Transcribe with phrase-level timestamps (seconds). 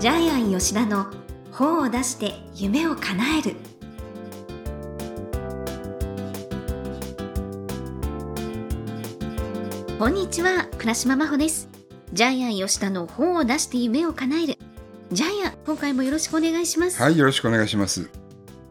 [0.00, 1.08] ジャイアン吉田の
[1.52, 3.56] 本を出して夢を叶える。
[9.98, 11.68] こんにちは倉島真帆です。
[12.14, 14.56] ジャイアン吉田の本を出して夢を叶える。
[15.12, 17.02] ジャイアン今回もよろしくお願いします。
[17.02, 18.08] はい、よろしくお願いします。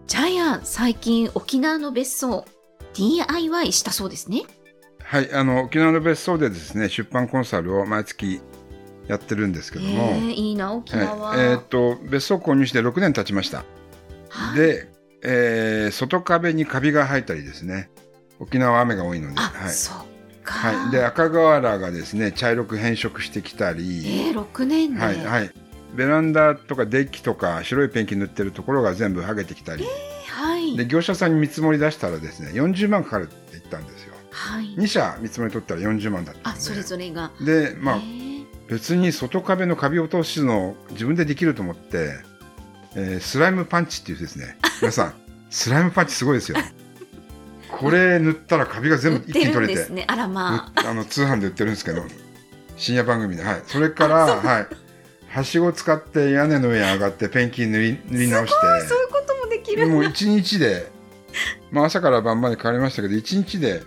[0.08, 2.44] ジャイアン最近沖縄の別荘
[2.96, 4.46] DIY したそうですね。
[5.04, 8.42] はい、あの沖縄の別荘でですね、出版コンサルを毎月
[9.10, 13.66] やってるんですけえども、ー、いいな沖縄、はい、えーっと別荘購入して6年経ちました。
[14.30, 14.58] はい。
[14.58, 14.88] で、
[15.24, 17.90] えー外壁にカビが生えたりですね、
[18.40, 19.74] 沖縄は雨が多いので、あ、はい。
[20.44, 25.52] はい、で赤瓦がですね茶色く変色してきたえり、ー、6年で、はいはい、
[25.96, 29.86] ベランダとかデッキとか白いペンキ塗ってるところが全部剥げてきたり、
[30.28, 30.76] はい。
[30.78, 34.14] で業者さんに見積もり出したらですね40万かかるって言ったんですよ。
[34.32, 34.76] はい。
[34.76, 36.50] 2社見積もり取ったら40万だったんで。
[36.50, 37.32] あそれぞれが。
[37.42, 38.19] でまあえー
[38.70, 42.20] 別に外壁のカビ落としの自分でできると思って、
[42.96, 45.14] えースライムパンチっていうですね 皆さん
[45.50, 46.58] スライムパンチすごいですよ。
[47.72, 49.80] これ塗ったらカビが全部 一気に取れて。
[49.80, 50.16] ですねあ。
[50.16, 52.04] らまうあの通販で売ってるんですけど
[52.78, 53.44] 深夜番組で。
[53.44, 53.64] はい。
[53.66, 54.68] それからはい。
[55.28, 58.68] はしご使って屋根の上に上がってペンキ塗り塗り直して。
[58.68, 59.88] あそういうこともできる。
[59.88, 60.92] もう一日で、
[61.72, 63.84] まあ、朝から晩までかかりましたけど一日で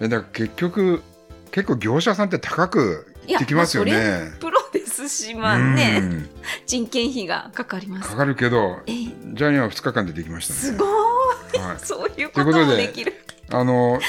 [0.00, 1.02] えだから結局
[1.50, 4.32] 結構業者さんって高くいやできますよまあね。
[4.40, 6.28] プロですしまあうねん
[6.66, 10.60] 人件費がかかりますかかるけどえージャイアンは2日間でできましたね。
[10.60, 13.14] すごいはい、そういうこともでできる
[13.50, 14.00] あの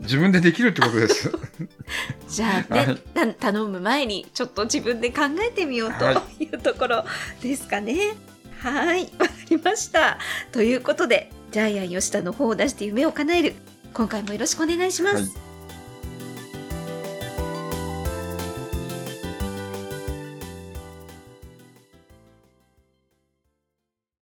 [0.00, 1.32] 自分でできるってことです。
[2.28, 7.04] じゃあね、はいた頼む前にちょっと自分で考えてみようというところ
[7.40, 8.14] ですかね。
[8.60, 10.18] はい、わかりました。
[10.52, 13.54] ということで、ジャイアン吉田の方を出して夢を叶える。
[13.94, 15.16] 今回もよろしくお願いします。
[15.16, 15.45] はい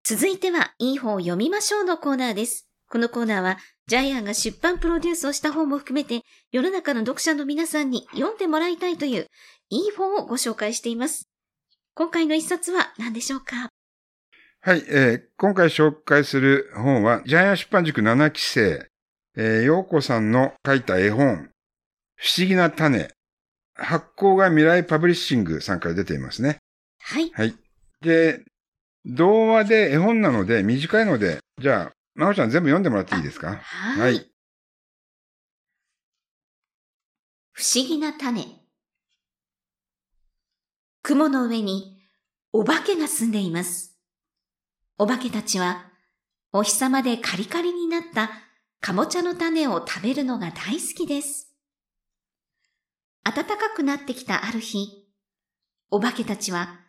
[0.06, 2.68] 続いては、いい本を読みましょうのコーナーです。
[2.90, 3.56] このコーナーは、
[3.86, 6.20] ジャイアンが出版プロデュースをした本も含めて、
[6.52, 9.28] 世の中の読者の皆さんに読んでもらいたいという、
[9.70, 11.30] いい本をご紹介しています。
[11.95, 13.70] 今回の一冊は何でしょうか？
[14.61, 18.86] はい、えー今回紹介する本はジャイアン出版塾7期生、
[19.39, 21.48] えー、陽子さんの書いた絵本、
[22.17, 23.08] 不思議な種。
[23.74, 26.58] 発行が未来パブリッシングさんから出ていますね。
[27.01, 27.30] はい。
[27.30, 27.55] はい。
[28.02, 28.45] で、
[29.06, 33.56] 童話で絵本なので短いので、じゃあ、まほちゃん全部読んでもらっていいですか？
[33.56, 34.00] はい。
[34.00, 34.30] はい。
[37.52, 38.44] 不思議な種。
[41.02, 41.98] 雲の上に
[42.52, 43.98] お化けが住んでいます。
[44.96, 45.90] お化けたちは
[46.52, 48.30] お日様でカリカリになった
[48.80, 51.52] かぼちゃの種を食べるのが大好きです。
[53.24, 55.08] 暖かくなってきたある日、
[55.90, 56.80] お化けたちは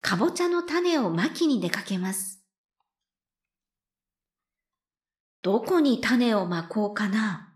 [0.00, 2.40] かぼちゃの種をまきに出かけます。
[5.42, 7.54] どこに種をまこうかな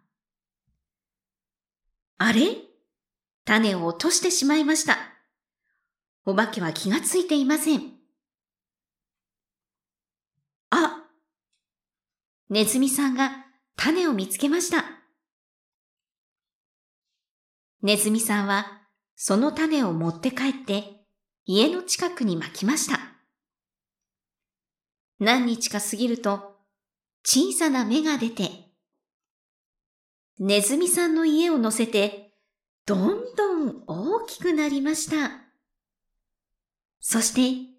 [2.19, 2.56] あれ？
[3.44, 4.98] 種を落としてしまいました。
[6.25, 7.92] お化けは気がついていません。
[10.70, 11.04] あ
[12.48, 13.30] ネズミさんが
[13.76, 14.84] 種を見つけました。
[17.82, 18.82] ネズミさんは
[19.16, 21.01] その種を持って帰って
[21.44, 23.00] 家の近くに巻きました。
[25.19, 26.56] 何日か過ぎると
[27.25, 28.72] 小さな芽が出て
[30.44, 32.32] ネズミさんの家を乗せて、
[32.86, 35.30] どんどん大きくなりました。
[36.98, 37.70] そして、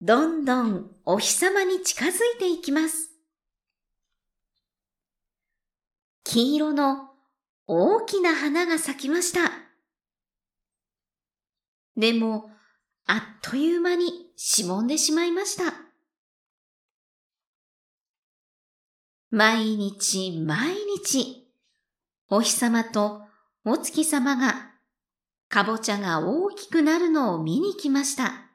[0.00, 3.10] どんどんお日様に近づいていきます。
[6.24, 7.10] 黄色の
[7.68, 9.52] 大きな花が咲きました。
[11.96, 12.50] でも、
[13.06, 15.74] あっという間にしぼんでしまいました。
[19.30, 20.74] 毎日毎
[21.04, 21.48] 日、
[22.28, 23.22] お日様と
[23.64, 24.72] お月様が、
[25.48, 28.50] かぼちゃが大きくなるのを見に来ました。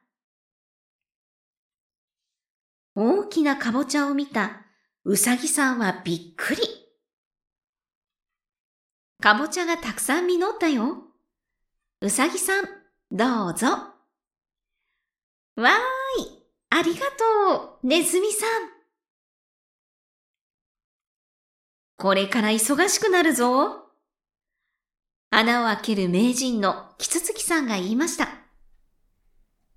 [2.96, 4.66] 大きなかぼちゃを見た
[5.04, 6.62] うさぎさんはびっくり。
[9.22, 11.04] かぼちゃがたくさん実ったよ。
[12.02, 12.66] うさぎさん、
[13.12, 13.97] どうぞ。
[15.58, 17.08] わーい、ありが
[17.52, 18.50] とう、ネズミさん。
[21.98, 23.88] これから忙しくなるぞ。
[25.32, 28.30] 穴を開ける名人のキツツキさんが言いました。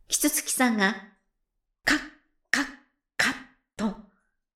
[0.07, 0.95] キツツキさんが、
[1.87, 1.99] カッ
[2.51, 2.65] カッ
[3.17, 3.35] カッ
[3.77, 3.97] と、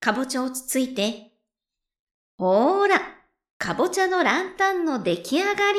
[0.01, 1.33] かぼちゃをつついて、
[2.37, 3.01] ほーら、
[3.57, 5.79] かぼちゃのランタンの出来上がり。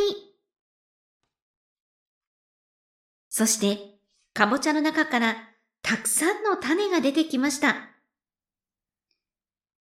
[3.29, 3.94] そして、
[4.35, 5.37] かぼちゃの中から
[5.81, 7.77] たくさんの種が出てきました。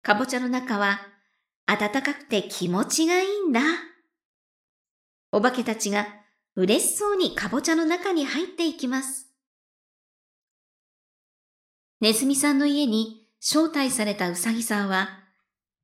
[0.02, 1.00] かぼちゃの中は
[1.68, 3.62] 暖かくて気持ちがいいんだ。
[5.32, 6.08] お化けたちが
[6.56, 9.28] 嬉しそうにかぼちゃの中に入っていきます。
[12.00, 15.20] ネズミさんの家に招待されたうさぎさんは、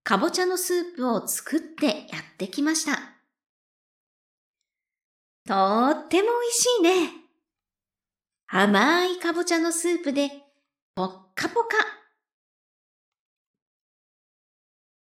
[0.04, 2.94] かぼちゃのスープを作ってやってきました。
[5.46, 7.27] とっても美味しいね。
[8.50, 10.32] 甘いかぼちゃのスープで、
[10.96, 11.76] ぽっかぽか。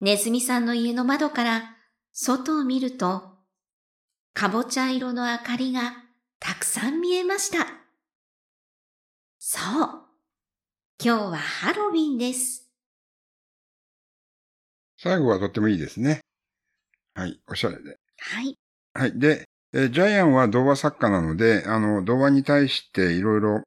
[0.02, 1.76] ネズミさんの家の窓から
[2.12, 3.36] 外を見ると、
[4.34, 5.94] かぼちゃ色の明かりが
[6.40, 7.68] たくさん見えました。
[9.38, 9.62] そう。
[11.00, 12.68] 今日はハロウィンです。
[14.98, 16.22] 最後はとってもいいですね。
[17.14, 18.00] はい、おしゃれで。
[18.18, 18.58] はい。
[18.96, 19.20] はい。
[19.20, 23.64] で、えージャイアンは童話作家なので、あの、童話に対していろいろ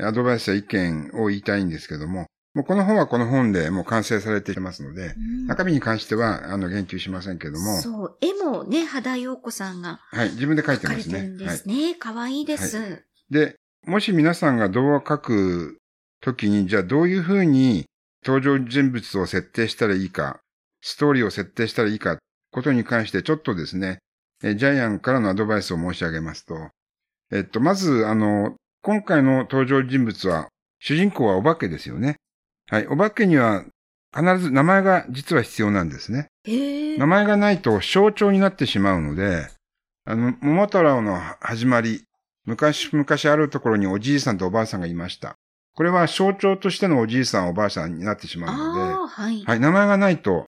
[0.00, 5.14] アドバイスや意見を言いたいんですけども、もうこの本はこの本でもう完成されていますので、
[5.46, 11.14] 中身に関しては、あの、言及しませんけども、そう、絵もね、肌陽子さんがはい、自分で書いてますね。
[11.14, 11.68] れてるんではいす。
[11.68, 11.94] ね。
[11.96, 13.04] かわいいです。
[13.30, 13.56] で、
[13.86, 15.78] もし皆さんが童話書く
[16.22, 17.84] ときに、じゃあどういうふうに
[18.24, 20.40] 登場人物を設定したらいいか、
[20.80, 22.18] ストーリーを設定したらいいか、
[22.52, 23.98] ことに関してちょっとですね、
[24.42, 26.70] えジャイアンからのアドバイスを申し上げますと、
[27.30, 30.48] えっと、まず、あの、今回の登場人物は、
[30.80, 32.16] 主人公はお化けですよね。
[32.68, 33.64] はい、お化けには
[34.14, 36.28] 必ず名前が実は必要なんですね。
[36.98, 39.46] 名前がないと象徴になってしまうので、
[40.04, 42.02] あの、桃太郎の始まり、
[42.44, 45.36] 昔々あるところにおじいさんとおばあさんがいました。
[45.74, 49.44] これは象徴としてのおじいさんおばあさんになってしまうので、はい。
[49.44, 50.46] はい、名前がないと、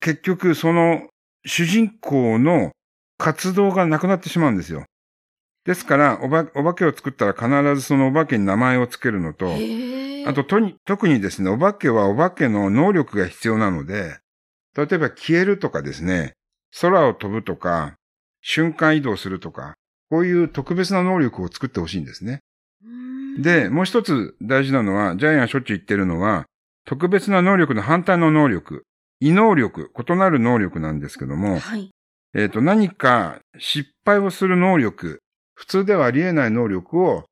[0.00, 1.06] 結局その
[1.44, 2.72] 主人公の
[3.18, 4.84] 活動がなくなってしまうんですよ。
[5.64, 9.52] ですから、おば、お化けを作ったら必ずそのお化けに名前をつけるのと。
[10.26, 14.18] あと、とに、特にですね、お化けはお化けの能力が必要なので、
[14.76, 16.34] 例えば消えるとかですね、
[16.80, 17.94] 空を飛ぶとか、
[18.42, 19.74] 瞬間移動するとか、
[20.10, 22.40] こういう特別な能力を作ってほしいんですね。
[23.38, 26.46] で、もう一つ大事なのは、ジャイアンはしょっちゅう言ってるのは、
[26.84, 28.84] 特別な能力の反対の能力、
[29.20, 31.90] 異能力、異なる能力なんですけども、はい。
[32.34, 35.20] えっ、と、何か失敗をする能力、
[35.54, 37.24] 普通ではありえない能力を、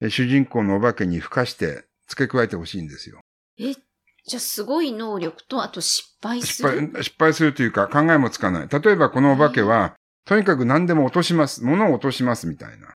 [0.00, 3.20] え主人公のお化けに付加して付け加えてほしいんですよ。
[3.58, 6.92] え、じゃあすごい能力と、あと失敗す失る。
[6.92, 8.68] 敗、失敗するというか考えもつかない。
[8.68, 11.64] 例えばこのお化けは、とにかく何でも落とします。
[11.64, 12.94] 物を落としますみたいな。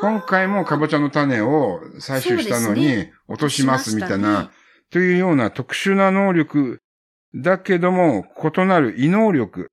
[0.00, 4.48] 今回もかぼちゃの種を採取したのに落としますみたいな、ね
[4.90, 6.80] というような特殊な能力
[7.34, 9.68] だけども異なる異能力。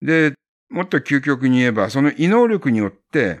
[0.00, 0.34] で、
[0.70, 3.40] もっと究極に言えば、その異能力によって、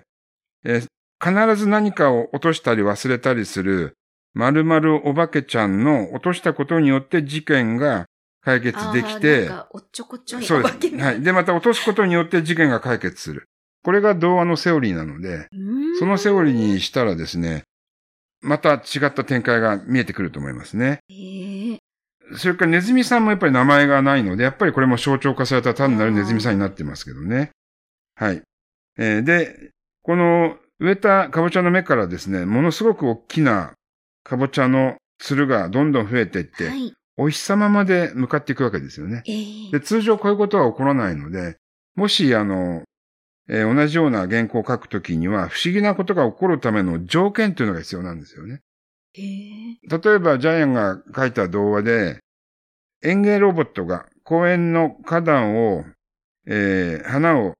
[0.64, 0.86] えー
[1.22, 3.92] 必ず何かを落としたり忘れたりする、
[4.32, 8.06] 〇〇お化けちゃんの落としたことによって事件が
[8.42, 10.96] 解決できて、なんかおっちょこちょいそうです。
[10.96, 11.20] はい。
[11.20, 13.48] で、また落とすことによって事件が解決する。
[13.82, 15.48] これが童話のセオリーなので、
[15.98, 17.64] そのセオリーにしたらですね、
[18.40, 21.00] また違った展開が見えてくると思いますね。
[21.10, 21.59] へえ。
[22.36, 27.50] それからネズミさんもやっぱり名前がないので、やっぱりこれも象徴化された単なるネズミさんになってますけどね。
[28.14, 28.42] はい。
[28.98, 29.70] えーで、
[30.02, 33.72] この植えたかぼちゃの芽からですね、ものすごく大きな
[34.24, 36.94] かぼちゃのつるがどんどん増えていって、はい。
[37.16, 39.22] お日様まで向かっていくわけですよね。
[39.26, 41.56] えーで、通常こういうことは起こらないので、
[41.94, 42.82] もし、あの、
[43.48, 48.60] えー同じような原稿を書くときには、不思議なことが起こるための条件というのが必要なんですよね。
[49.14, 52.18] 例えば、ジャイアンが書いた童話で、
[53.02, 55.84] 園芸ロボットが公園の花壇を、
[56.46, 57.54] えー花を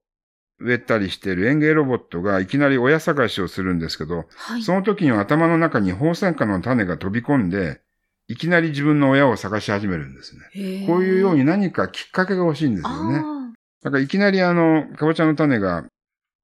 [0.61, 4.63] 植えたりしている園芸ロボットがいきなり親探しをするんですけど、はい。
[4.63, 7.81] その時には頭の中にホウセンカの種が飛び込んで、
[8.29, 10.87] いきなり自分の親を探し始めるんですね。
[10.87, 13.23] こういうように何かきっかけが欲しいんですよね。
[13.25, 13.53] あ
[13.83, 15.87] だからいきなりあの、かぼちゃの種が、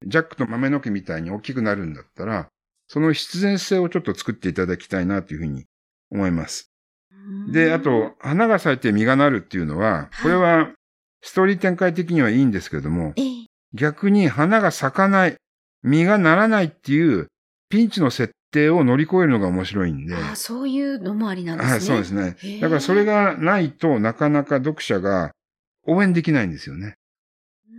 [0.05, 2.49] ジャックと豆の木みたいに大きくなるんだったら、
[2.87, 5.65] その必然性をちょっと作っていただきたいなというふうに
[6.11, 6.71] 思います。
[7.49, 10.71] ーで、あと、、花が咲いて実がなるっていうのは、これは、
[11.21, 13.45] ストーリー展開的にはいいんですけれども、ええ。
[13.73, 15.35] 逆に花が咲かない、
[15.83, 17.27] 実がならないっていう、
[17.69, 21.71] ピンチの設定を乗り越えるのが面白いんで、ああ、そういうのもありなんですね。
[21.73, 25.31] はい、そうですねだからそれがないとなかなか読者が
[25.85, 26.95] 応援できないんですよね。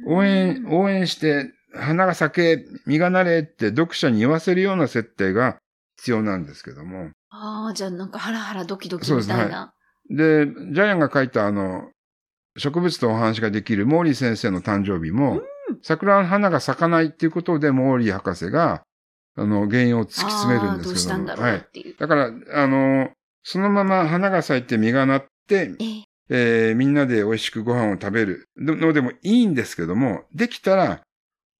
[0.06, 5.56] 応援、うん応援して、花が咲け、実がなれって読者に言わせるような設定が
[5.98, 7.10] 必要なんですけども。
[7.30, 9.72] ああ、じゃあなんかハラハラドキドキそうですみたいな。
[10.10, 11.90] で、ジャイアンが書いたあの、
[12.56, 15.42] 植物とお話ができるモーリー先生の誕生日も、
[15.82, 18.82] 桜の花が咲かないっていうことでモーリー博士が、
[19.36, 21.56] あの、原因を突き詰めるんですけどどうしたんだろうはい。
[21.58, 21.96] っていう。
[21.96, 23.10] だから、あの、
[23.42, 31.00] そのまま花が咲いて実がなって、えええーみんなで美味しくご飯を食べるのでもいいんですけども、できたら、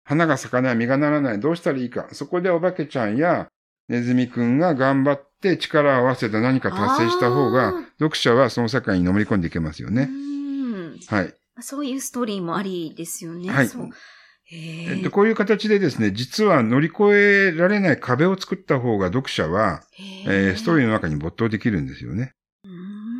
[0.09, 2.09] 花が咲かない、実がならない、どうしたらいいか。
[2.13, 3.49] そこでおばけちゃんや
[3.89, 10.07] ネズミくんが頑張って力を合わせて何か達成した方が読者はその世界にのめり込んでいけますようね。
[10.07, 11.35] んはい。
[11.61, 13.51] そういうストーリーもありですよね。
[13.51, 13.91] はいそう
[14.45, 19.83] へええっと、こういう形でですね、実は乗り越えられない壁を作った方が読者は、
[20.27, 22.33] えーストーリーの中に没頭できるんですよね。
[22.65, 22.69] う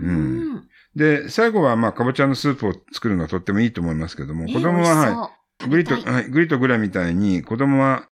[0.07, 0.69] ーん。
[0.97, 8.09] で、最後はまあ、かぼちゃのスープを作るのがとってもいいと思いますけども、ね子供は、はい、グリと、はい、グリとグラみたいに子供は、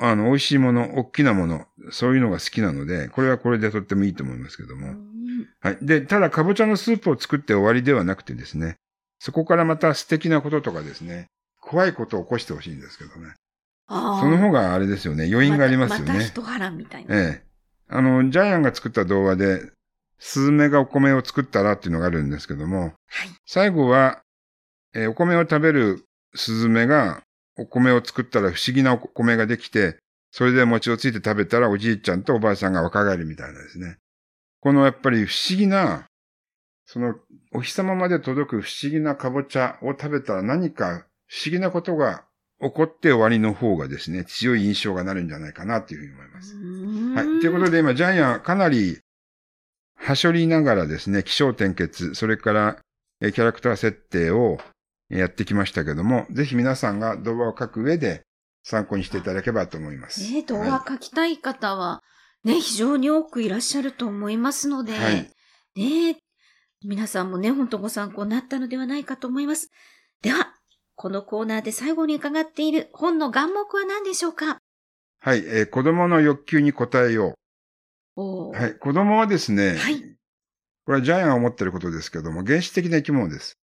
[0.00, 4.88] あの、美味しいもの、大きなもの、そういうのが好きなので、これはこれでとってもいいと思いますけども。
[4.88, 5.08] うん
[5.60, 5.78] はい。
[5.82, 8.76] で、ただ、かぼちゃのスープを作って終わりではなくてですね、
[9.18, 11.26] そこからまた素敵なこととかですね、
[11.60, 13.34] 怖いことを起こしてほしいんですけどね。
[13.88, 16.12] その方があれですよね、余韻がありますよね。
[16.12, 17.16] また一波乱みたいな。
[17.16, 17.48] ええ。
[17.88, 19.72] あの、ジャイアンが作った童話で、
[20.18, 22.92] スズメがお米を作ったらっていうのがあるんですけども、はい。
[23.46, 24.22] 最後は、
[24.94, 26.04] えーお米を食べる
[26.34, 27.22] スズメが、
[27.58, 29.98] お米を作ったら不思議なお米ができて、
[30.30, 33.96] それで餅をついて食べたらおじいちゃんとおばあさんが若返るみたいなですね。
[34.60, 36.06] このやっぱり不思議な、
[36.84, 37.16] その、
[37.52, 42.24] お日様まで届く不思議なかぼちゃを食べたら何か不思議なことが
[42.60, 46.54] 起こって終わりの方がですね、強い印象がなるんじゃないかなというふうに思います。
[46.54, 47.34] は。
[47.34, 48.98] はいということで今、ジャイアンかなり、
[49.96, 52.78] はしょりながらですね、気象転結、それから、
[53.20, 54.77] えーキャラクター設定をえー
[55.08, 58.24] やってきましたけども、ぜひ皆さんが動画を書く上で
[58.62, 60.32] 参考にしていただければと思います。
[60.32, 62.02] ね、動は画書きたい方は、
[62.44, 65.30] ね、非常に多くいらっしゃると思いますので、はい
[65.76, 66.18] ね、
[66.84, 69.70] 皆さんもね、本当ご参考になったのではないかと思います。
[70.22, 70.54] では、
[70.94, 74.58] このコーナーで最後に伺っている本の眼目は何でしょうか？
[75.20, 77.34] はい、えー子供の欲求に応えよ
[78.16, 78.52] う。
[78.56, 80.02] はい、子供はですね、はい
[80.84, 83.58] これはジャイアンが思ってることですけども、原始的な生き物です。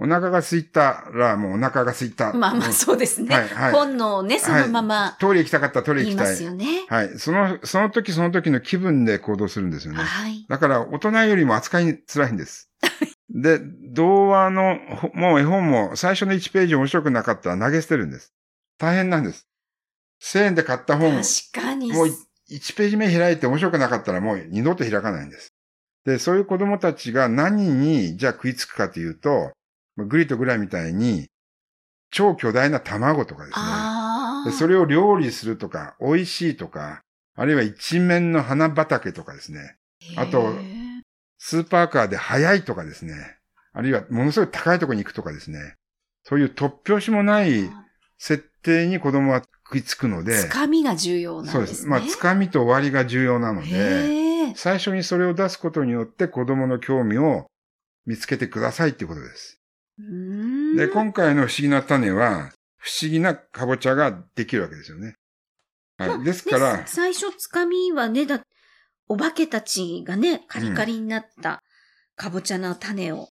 [0.00, 2.32] お腹が空いたら、もうお腹が空いた。
[2.32, 3.34] まあまあそうですね。
[3.34, 6.36] はいはい本能をね、そのままトイレ行きたかったらトイレ行きたい。
[6.36, 6.86] すよね。
[6.88, 7.18] はい。
[7.18, 10.02] その、その時その時の気分で行動するんですよね。
[10.02, 10.46] はい。
[10.48, 12.70] だから大人よりも扱いづらいんです。
[13.28, 13.60] で、
[13.92, 18.32] 童話の、ほもう絵本も最初の1ページ面白くなかったら投げ捨てるんです。
[18.78, 19.48] 大変なんです。
[20.22, 21.92] 1000円で買った本、確かに。
[21.92, 25.52] もう1ページ目開いて面白くなかったらもう二度と開かないんです。
[26.04, 29.52] で、そういう子供たちが何にじゃあ食いつくかというと、まあ
[30.06, 31.28] グリとグラみたいに
[32.10, 34.58] 超巨大な卵とかですね。
[34.58, 37.02] それを料理するとか、美味しいとか、
[37.34, 39.76] あるいは一面の花畑とかですね。
[40.16, 40.54] あと
[41.38, 43.36] スーパーカーで速いとかですね。
[43.72, 45.74] あるいはものすごい高いところに行くとかですね。
[46.24, 47.70] そういう突拍子もない
[48.18, 51.52] 設定に子供は食いつくので、つかみが重要なんでね。
[51.52, 51.86] そうですす。
[51.86, 54.28] まあ、つかみと終わりが重要なので。
[54.56, 57.46] 最初にそれを出すことによって子供の興味を
[58.06, 59.57] 見つけてくださいっていうことです。
[60.76, 65.14] で、今回の不思議な種は、不思議なかぼちゃができるわけですよね。
[65.98, 66.24] はい。
[66.24, 68.42] ですからね、最初つかみはね、だ、
[69.08, 71.62] お化けたちがね、カリカリになった
[72.14, 73.28] かぼちゃの種を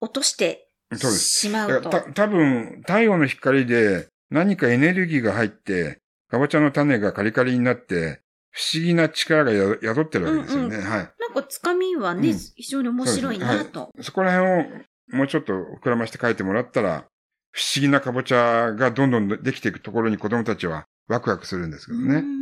[0.00, 1.40] 落としてそうです。
[1.40, 1.90] しまうと。
[1.90, 10.76] だからた多分、太陽の光で何かエネルギーが入って、かぼちゃの種がカリカリになって、不思議な力がや宿ってるわけですよね。
[10.76, 10.90] うんはい。
[10.90, 13.92] なんかつかみはね、うん非常に面白いなと。
[14.00, 17.04] そこら辺をもうちょっと膨らまして書いてもらったら、
[17.50, 22.16] 不思議なかぼちゃがどんどんできていくところに子供たちはワクワクするんですけどね。
[22.16, 22.38] うん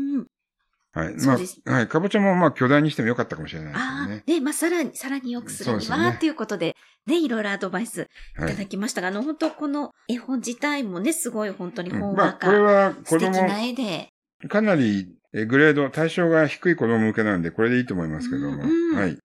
[0.92, 1.14] はい。
[1.26, 1.88] まあ、はい。
[1.88, 6.75] かぼちゃもまあ巨大にしてもよかったかもしれないですああね。、ね、まあ、さらに、さらに良くするには、そうですよねということで、
[7.06, 8.66] ね、いろいろアドバイスいただはい。
[8.66, 14.08] きましたが、あの、本当この絵本自体もね、すごい本当にうん本まあ、これは子素敵供、な絵で、
[14.49, 18.62] かなりえグレード、対象が低い子供向けなんで、これでいいと思いますけども。
[18.62, 19.18] うんうんはい。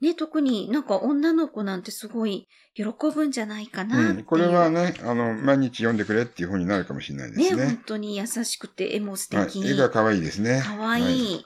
[0.00, 2.84] ね、特になんか女の子なんてすごい喜
[3.14, 4.18] ぶんじゃないかなっていう。
[4.18, 4.24] うん。
[4.24, 7.66] これはね、あの、毎日読んでくれっていう風になるかもしれないですね、ね。
[7.66, 9.46] 本当に優しくて絵も素はい。
[9.46, 9.70] 敵に。
[9.70, 10.60] 絵が可愛いですね。
[10.62, 11.44] かわいい。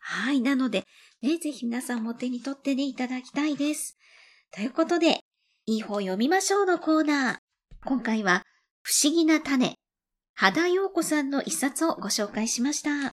[0.00, 0.40] はい。
[0.40, 0.86] なので、
[1.20, 3.98] ね、ぜひ皆さんも手に取ってね、いただきたいです。
[4.54, 5.20] ということで、
[5.66, 7.36] いい本読みましょうのコーナー。
[7.84, 8.42] 今回は、
[8.82, 9.74] 不思議な種、
[10.34, 13.12] 肌陽子さんの一冊をご紹介しました。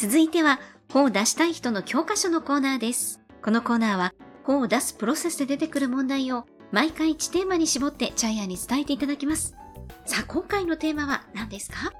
[0.00, 0.60] 続いては、
[0.92, 3.20] 本を出したい人の教科書のコーナーです。
[3.42, 4.14] このコーナーは、
[4.44, 9.56] 本を出すプロセスで出てくる問題を毎回1テーマに絞ってチャイアンに伝えていただきます。
[10.06, 11.92] さあ、今回のテーマは何ですか？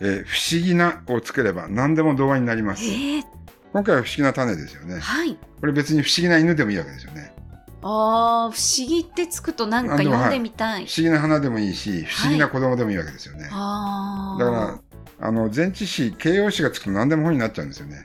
[0.00, 2.84] えー不思議なをつければ何でも童話になります。
[2.84, 3.24] ええ
[3.72, 5.00] 今回は不思議な種ですよね。
[5.00, 5.38] はい。
[5.58, 7.34] これ別に不思議な犬でもいいわけですよね。
[7.80, 10.86] ああ、不思議ってつくとなんか読んでみたい。
[10.86, 13.48] 不思議な花でもいいし、不思議な子供でもいいわけですよね。
[13.50, 14.44] ああ。
[14.44, 14.78] だから、
[15.26, 18.04] あの、前置詞、形容詞がつくと何でも本になっちゃうんですよね。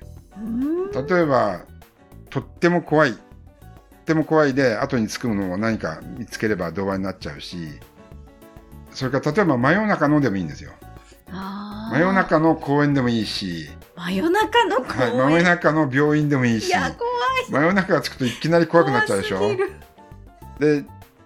[0.93, 1.61] 例えば、
[2.31, 3.13] とっても怖い。
[3.13, 3.19] とっ
[4.05, 7.57] ても怖いで、後につくものを何か見つければ童話になっちゃうし、
[8.89, 10.71] それから例えば真夜中のでもいいんですよ。
[11.27, 15.17] 真夜中の公園でもいいし、真夜中の公はい、園。
[15.17, 16.73] 真夜中の病院でもいいし。
[17.51, 19.39] 真夜中がつくといきなり怖くなっちゃうでしょ
[20.59, 20.83] で、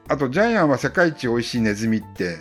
[0.10, 2.40] あと、ジャイアンは世界一美味しいネズミって、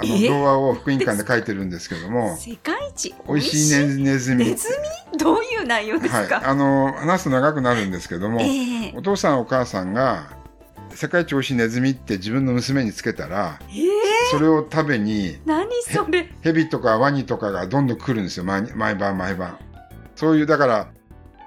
[0.00, 0.28] あの、え？
[0.28, 3.14] 童話を福音館で書いてるんですけども、世界一？
[3.28, 4.46] 美味しいネネズミ。
[4.46, 4.68] ネズ
[5.12, 6.26] ミどういう内容ですはい。
[6.26, 8.94] か、あの、話すと長くなるんですけども、ええ。
[8.96, 10.38] お父さんお母さんが、
[10.92, 13.90] 世界一美味しいネズミって自分の娘につけたら、ええ？
[14.30, 16.32] それを食べに、何それ？
[16.42, 19.58] 蛇とかワニとかがどんどん来るんですよ、毎毎晩毎晩。
[20.16, 20.88] そういう、だから、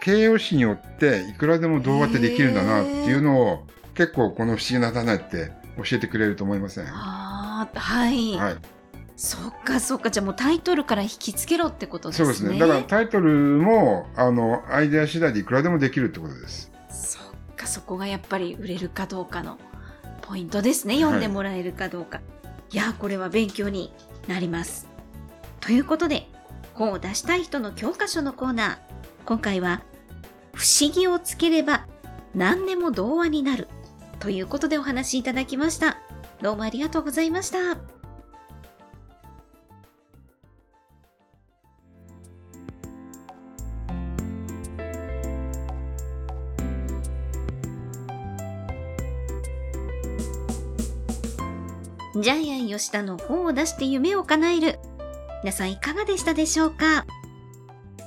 [0.02, 6.86] 形容詞によっていくらでも童話ってできるんだなっていうのを、結構この不思議な種って教えてくれると思いません？
[6.88, 7.23] は
[7.64, 8.38] ああはい、い。
[9.16, 10.12] そっかそっか。
[10.12, 12.26] じゃあもうタイトルから引きつけろってことですね。
[12.26, 12.60] そうですね。
[12.60, 16.72] だからタイトルも、あの、アイデア次第でいくらでもできるってことです。
[16.90, 19.58] そっかそこがやっぱり売れるかどうかの
[20.22, 20.96] ポイントですね。
[21.00, 22.22] 読んでもらえるかどうか、
[22.72, 23.94] い、やこれは勉強に
[24.28, 24.88] なります。
[25.60, 26.30] ということで
[26.74, 28.94] 本を出したい人の教科書のコーナー。
[29.26, 29.82] 今回は
[30.54, 31.88] 「不思議をつければ
[32.36, 33.70] 何でも童話になる」
[34.20, 35.98] ということでお話しいただきました
[36.44, 37.78] どうもありがとうございました
[52.22, 54.80] ジャイアン吉田の本を出して夢を叶える。
[55.44, 57.06] 皆さんいかがでしたでしょうか？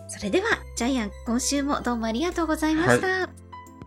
[0.09, 3.29] それでは、ジャイアン今週もどうもありがとうございました。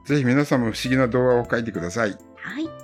[0.05, 2.17] ぜひ皆さんも不思議な童話を書いてください。
[2.35, 2.78] はい